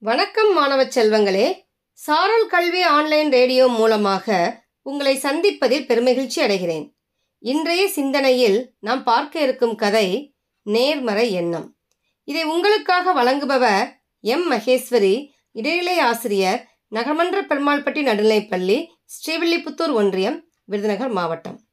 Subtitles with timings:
[0.00, 1.54] வணக்கம் மாணவ செல்வங்களே.
[1.92, 6.92] சாரல் கல்வி ஆன்லைன் ரேடியோ மூலமாக உங்களை சந்திப்பதில் பெருமகிழ்ச்சி அடைகிறேன்.
[7.38, 11.76] இன்றைய சிந்தனையில் நாம் பார்க்க இருக்கும் கதை நேர்மறை எண்ணம்.
[12.24, 13.88] இதை உங்களுக்காக வழங்குபவர்
[14.20, 14.50] எம்.
[14.50, 18.86] மகேஸ்வரி இடைநிலை ஆசிரியர் நகர்மன்ற பெருமாள்பட்டி நடுநிலைப்பள்ளி
[19.16, 21.68] ஸ்ரீவில்லிபுத்தூர் ஒன்றியம் விருதுநகர் மாவட்டம்.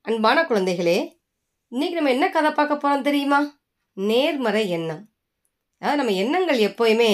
[0.00, 1.08] அன்பான குழந்தைகளே
[1.68, 3.60] இன்னைக்கு நம்ம என்ன கதை பார்க்க போகிறோம் தெரியுமா?
[3.92, 5.09] நேர்மறை எண்ணம்.
[5.82, 7.12] அதாவது நம்ம எண்ணங்கள் எப்போயுமே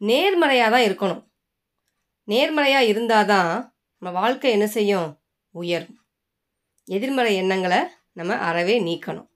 [0.00, 1.22] நேர்மறையாக தான் இருக்கணும்.
[2.28, 3.52] நேர்மறையாக இருந்தால் தான்
[4.02, 5.08] நம்ம வாழ்க்கை என்ன செய்யும்?
[5.54, 5.96] உயரும்.
[6.88, 7.80] எதிர்மறை எண்ணங்களை
[8.12, 9.28] நம்ம அறவே நீக்கணும்.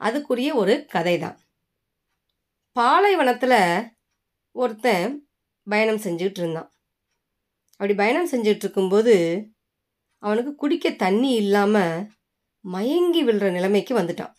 [0.00, 1.36] அதுக்குரிய ஒரு கதை தான்
[2.76, 3.58] பாலைவனத்தில்
[4.56, 5.12] ஒருத்தன்
[5.66, 6.70] பயணம் செஞ்சுக்கிட்டு இருந்தான்.
[7.80, 9.14] அப்படி பயணம் செஞ்சுட்டு இருக்கும்போது
[10.22, 11.96] அவனுக்கு குடிக்க தண்ணி இல்லாமல்
[12.64, 14.34] மயங்கி விழுற நிலைமைக்கு வந்துட்டான்.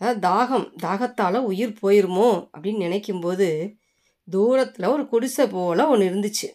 [0.00, 3.76] அதாவது தாகம் தாகத்தால் உயிர் போயிருமோ அப்படின்னு நினைக்கும்போது
[4.24, 6.48] தூரத்தில் ஒரு குடிசை போல் ஒன்று இருந்துச்சு.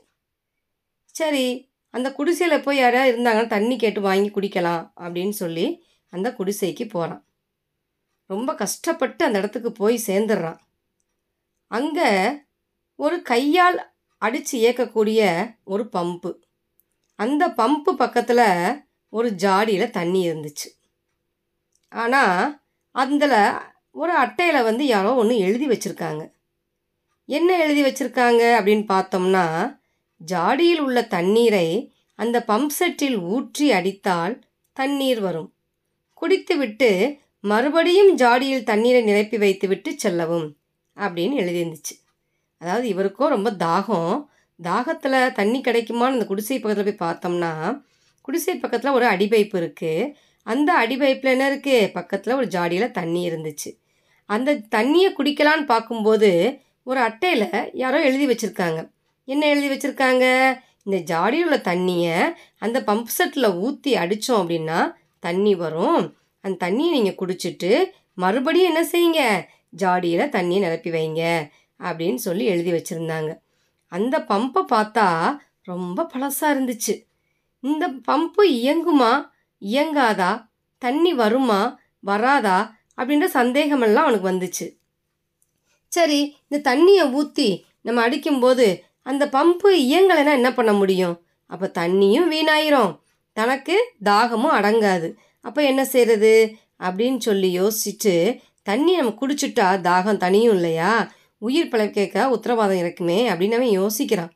[1.06, 7.26] சரி அந்த குடிசையில் போய் யாராவது இருந்தாங்கன்னா தண்ணி கேட்டு வாங்கி குடிக்கலாம் அப்படின்னு சொல்லி அந்த குடிசைக்கு போகிறான்
[8.26, 10.60] ரொம்ப கஷ்டப்பட்டு அந்த இடத்துக்கு போய் சேர்ந்துடுறான்.
[11.68, 12.10] அங்கே
[12.96, 15.22] ஒரு கையால் அடித்து இயக்கக்கூடிய
[15.64, 16.32] ஒரு பம்பு.
[17.16, 18.48] அந்த பம்பு பக்கத்தில்
[19.10, 20.70] ஒரு ஜாடியில் தண்ணி இருந்துச்சு.
[21.92, 22.61] ஆனால்
[22.92, 23.38] அதில்
[23.92, 26.24] ஒரு அட்டையில் வந்து யாரோ ஒன்று எழுதி வச்சுருக்காங்க.
[27.26, 29.46] என்ன எழுதி வச்சுருக்காங்க அப்படின்னு பார்த்தோம்னா
[30.28, 31.68] ஜாடியில் உள்ள தண்ணீரை
[32.16, 34.40] அந்த பம்ப் செட்டில் ஊற்றி அடித்தால்
[34.74, 35.54] தண்ணீர் வரும்.
[36.14, 40.58] குடித்துவிட்டு மறுபடியும் ஜாடியில் தண்ணீரை நிரப்பி வைத்துவிட்டு செல்லவும்
[40.98, 41.96] அப்படின்னு எழுதியிருந்துச்சு.
[42.58, 44.26] அதாவது இவருக்கோ ரொம்ப தாகம்.
[44.60, 47.82] தாகத்தில் தண்ணி கிடைக்குமான்னு அந்த குடிசை பக்கத்தில் போய் பார்த்தோம்னா
[48.22, 53.78] குடிசை பக்கத்தில் ஒரு அடிபைப்பு இருக்குது அந்த அடி பைப்பில் என்ன இருக்குது பக்கத்தில் ஒரு ஜாடியில் தண்ணி இருந்துச்சு.
[54.26, 58.90] அந்த தண்ணியை குடிக்கலான்னு பார்க்கும்போது ஒரு அட்டையில் யாரோ எழுதி வச்சுருக்காங்க.
[59.26, 60.60] என்ன எழுதி வச்சுருக்காங்க?
[60.84, 66.16] இந்த ஜாடியில் உள்ள தண்ணியை அந்த பம்ப் செட்டில் ஊற்றி அடித்தோம் அப்படின்னா தண்ணி வரும்.
[66.42, 67.84] அந்த தண்ணியை நீங்கள் குடிச்சிட்டு
[68.14, 69.48] மறுபடியும் என்ன செய்யுங்க?
[69.82, 71.50] ஜாடியில் தண்ணியை நிரப்பி வைங்க
[71.80, 73.38] அப்படின்னு சொல்லி எழுதி வச்சுருந்தாங்க.
[73.88, 77.04] அந்த பம்பை பார்த்தா ரொம்ப பழசாக இருந்துச்சு.
[77.60, 79.31] இந்த பம்பு இயங்குமா?
[79.62, 80.50] இயங்காதா?
[80.78, 81.80] தண்ணி வருமா?
[82.00, 82.76] வராதா?
[82.98, 84.80] அப்படின்ற சந்தேகமெல்லாம் அவனுக்கு வந்துச்சு.
[85.88, 91.26] சரி இந்த தண்ணியை ஊற்றி நம்ம அடிக்கும்போது அந்த பம்பு இயங்கலைன்னா என்ன பண்ண முடியும்?
[91.46, 93.00] அப்போ தண்ணியும் வீணாயிரும்.
[93.34, 95.14] தனக்கு தாகமும் அடங்காது.
[95.42, 101.12] அப்போ என்ன செய்கிறது அப்படின்னு சொல்லி யோசிச்சுட்டு தண்ணி நம்ம குடிச்சிட்டா தாகம் தனியும் இல்லையா?
[101.38, 104.32] உயிர் பிழைக்க உத்தரவாதம் இருக்குமே அப்படின்னு அவன் யோசிக்கிறான்.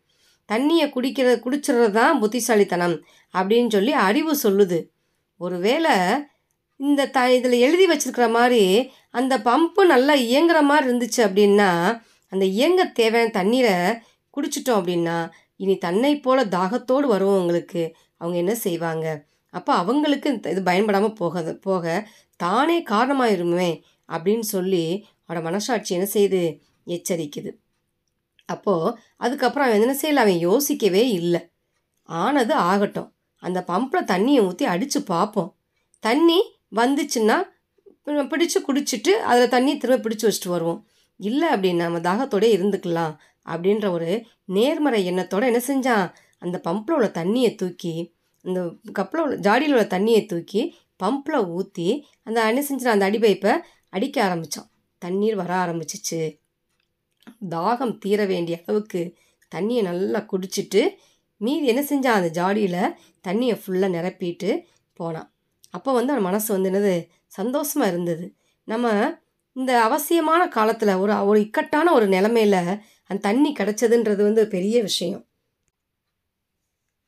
[0.52, 3.04] தண்ணியை குடிக்கிற குடிச்சிடுறது தான் புத்திசாலித்தனம்
[3.34, 4.84] அப்படின்னு சொல்லி அறிவு சொல்லுது.
[5.38, 5.94] ஒருவேளை
[6.76, 11.70] இந்த த இதில் எழுதி வச்சிருக்கிற மாதிரி அந்த பம்பு நல்லா இயங்குற மாதிரி இருந்துச்சு அப்படின்னா
[12.32, 13.76] அந்த இயங்க தேவையான தண்ணீரை
[14.38, 19.26] குடிச்சிட்டோம் அப்படின்னா இனி தன்னை போல தாகத்தோடு வருவவங்களுக்கு அவங்க என்ன செய்வாங்க?
[19.50, 23.70] அப்போ அவங்களுக்கு இந்த இது பயன்படாமல் போக போக தானே காரணமாயிருமே
[24.10, 26.42] அப்படின்னு சொல்லி அவனோட மனசாட்சி என்ன செய்யுது
[26.88, 27.52] எச்சரிக்குது.
[28.46, 30.24] அப்போது அதுக்கப்புறம் அவன் என்ன செய்யல?
[30.26, 31.42] அவன் யோசிக்கவே இல்லை.
[32.04, 33.15] ஆனது ஆகட்டும்.
[33.46, 35.52] அந்த பம்பில் தண்ணியை ஊற்றி அடித்து பார்ப்போம்
[36.00, 36.40] தண்ணி
[36.76, 37.36] வந்துச்சுன்னா
[38.06, 40.82] பி- பிடிச்சு குடிச்சிட்டு அதில் தண்ணியை திரும்ப பிடிச்சி வச்சுட்டு வருவோம்.
[41.18, 43.18] இல்லை அப்படின்னா நம்ம தாகத்தோடே இருந்துக்கலாம்
[43.50, 44.10] அப்படின்ற ஒரு
[44.46, 46.12] நேர்மறை எண்ணத்தோடு என்ன செஞ்சான்?
[46.38, 48.14] அந்த பம்பில் உள்ள தண்ணியை தூக்கி
[48.44, 48.62] அந்த
[49.00, 54.70] கப்பில் உள்ள ஜாடியில் உள்ள தண்ணியை தூக்கி பம்பில் ஊற்றி அந்த என்ன செஞ்சான் அந்த அடிபைப்பை அடிக்க ஆரம்பித்தான்
[54.98, 56.40] தண்ணீர் வர ஆரம்பிச்சிச்சு.
[57.50, 59.16] தாகம் தீர வேண்டிய அளவுக்கு
[59.56, 60.82] தண்ணியை நல்லா குடிச்சிட்டு
[61.38, 62.20] மீதி என்ன செஞ்சான்?
[62.20, 62.96] அந்த ஜாடியில்
[63.28, 64.50] தண்ணியை ஃபுல்லாக நிரப்பிட்டு
[64.94, 65.34] போனான்.
[65.70, 67.08] அப்போ வந்து அவன் மனசு வந்து என்னது?
[67.28, 68.36] சந்தோஷமாக இருந்தது.
[68.64, 69.18] நம்ம
[69.54, 72.58] இந்த அவசியமான காலத்தில் ஒரு ஒரு இக்கட்டான ஒரு நிலமையில
[73.06, 75.24] அந்த தண்ணி கிடச்சதுன்றது வந்து பெரிய விஷயம்.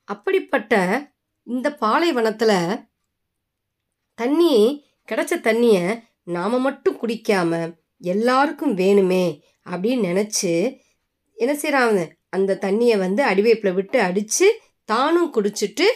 [0.04, 0.74] அப்படிப்பட்ட
[1.46, 2.84] இந்த பாலைவனத்தில்
[4.14, 4.54] தண்ணி
[5.12, 5.84] கிடச்ச தண்ணியை
[6.22, 9.24] நாம் மட்டும் குடிக்காமல் எல்லாருக்கும் வேணுமே
[9.70, 10.52] அப்படின்னு நினச்சி
[11.38, 14.46] என்ன செய்கிறான் அந்த தண்ணியை வந்து அடிவேப்பில் விட்டு அடித்து
[14.84, 15.86] தானும் குடிச்சிட்டு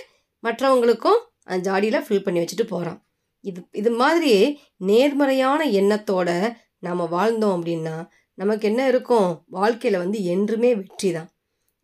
[0.43, 3.00] மற்றவங்களுக்கும் அந்த ஜாடியில் ஃபில் பண்ணி வச்சுட்டு போகிறான்
[3.44, 4.32] இது இது மாதிரி
[4.76, 6.31] நேர்மறையான எண்ணத்தோட
[6.79, 7.96] நாம் வாழ்ந்தோம் அப்படின்னா
[8.38, 9.31] நமக்கு என்ன இருக்கும்?
[9.46, 11.29] வாழ்க்கையில் வந்து என்றுமே வெற்றி தான்.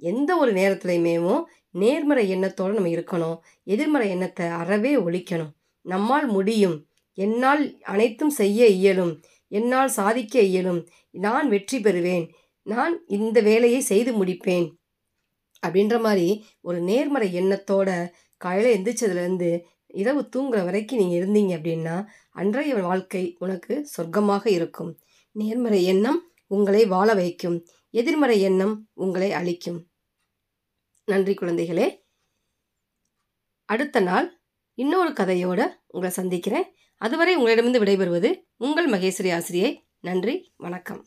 [0.03, 3.37] எந்த ஒரு நேரத்துலையுமேவும் நேர்மறை எண்ணத்தோடு நம்ம இருக்கணும்.
[3.65, 5.53] எதிர்மறை எண்ணத்தை அறவே ஒழிக்கணும்.
[5.87, 6.77] நம்மால் முடியும்.
[7.19, 9.13] என்னால் அனைத்தும் செய்ய இயலும்.
[9.53, 10.81] என்னால் சாதிக்க இயலும்.
[11.11, 12.27] நான் வெற்றி பெறுவேன்.
[12.69, 14.69] நான் இந்த வேலையை செய்து முடிப்பேன்.
[15.67, 23.37] அப்படின்ற மாதிரி ஒரு நேர்மறை எண்ணத்தோட காலையில் எந்திரிச்சதுலேருந்து இரவு தூங்குற வரைக்கும் நீங்கள் இருந்தீங்க அப்படின்னா அன்றைய வாழ்க்கை
[23.39, 24.99] உனக்கு சொர்க்கமாக இருக்கும்.
[25.33, 27.67] நேர்மறை எண்ணம் உங்களை வாழ வைக்கும்.
[27.91, 29.87] எதிர்மறை எண்ணம் உங்களை அழிக்கும்.
[31.05, 31.87] நன்றி குழந்தைகளே.
[33.65, 34.41] அடுத்த நாள்
[34.75, 36.75] இன்னொரு கதையோடு உங்களை சந்திக்கிறேன்.
[36.97, 39.71] அதுவரை உங்களிடமிருந்து விடைபெறுவது உங்கள் மகேஸ்வரி ஆசிரியை.
[40.01, 41.07] நன்றி வணக்கம்.